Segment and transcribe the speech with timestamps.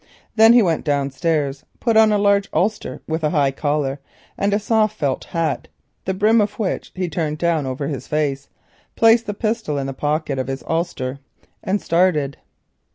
[0.35, 3.99] Then he went downstairs, put on a large ulster with a high collar,
[4.35, 5.67] and a soft felt hat,
[6.05, 8.49] the brim of which he turned down over his face,
[8.95, 11.19] placed the pistol in the pocket of his ulster,
[11.61, 12.37] and started.